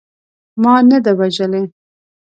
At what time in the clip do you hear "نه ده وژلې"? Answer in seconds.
0.89-1.61